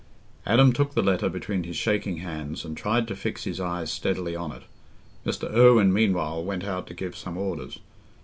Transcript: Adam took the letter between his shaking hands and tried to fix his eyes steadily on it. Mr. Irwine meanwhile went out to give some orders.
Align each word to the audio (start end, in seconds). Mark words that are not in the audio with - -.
Adam 0.47 0.73
took 0.73 0.95
the 0.95 1.03
letter 1.03 1.29
between 1.29 1.63
his 1.63 1.75
shaking 1.77 2.17
hands 2.17 2.65
and 2.65 2.75
tried 2.75 3.07
to 3.07 3.15
fix 3.15 3.43
his 3.43 3.59
eyes 3.59 3.91
steadily 3.91 4.35
on 4.35 4.51
it. 4.51 4.63
Mr. 5.27 5.47
Irwine 5.53 5.93
meanwhile 5.93 6.43
went 6.43 6.63
out 6.63 6.87
to 6.87 6.95
give 6.95 7.15
some 7.15 7.37
orders. 7.37 7.77